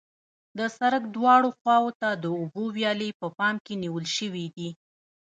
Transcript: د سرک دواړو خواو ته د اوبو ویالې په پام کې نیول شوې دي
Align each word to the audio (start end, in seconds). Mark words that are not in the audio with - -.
د 0.57 0.59
سرک 0.77 1.03
دواړو 1.15 1.49
خواو 1.59 1.89
ته 2.01 2.09
د 2.23 2.25
اوبو 2.37 2.63
ویالې 2.77 3.09
په 3.21 3.27
پام 3.37 3.55
کې 3.65 3.73
نیول 3.83 4.05
شوې 4.17 4.45
دي 4.55 4.69